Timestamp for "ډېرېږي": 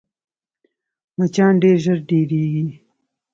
2.09-2.65